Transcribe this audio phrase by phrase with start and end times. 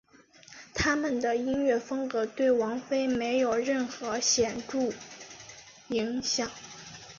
[0.73, 4.91] 但他们的音乐风格对王菲没有任何显着
[5.89, 6.49] 影响。